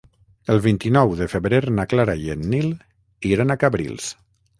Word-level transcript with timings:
El 0.51 0.59
vint-i-nou 0.61 1.11
de 1.19 1.27
febrer 1.33 1.59
na 1.79 1.85
Clara 1.91 2.15
i 2.23 2.31
en 2.37 2.47
Nil 2.55 2.71
iran 3.33 3.55
a 3.55 3.59
Cabrils. 3.65 4.09